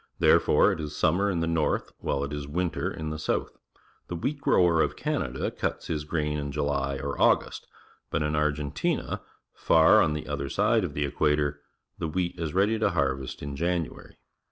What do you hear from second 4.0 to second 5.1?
The wheat grower of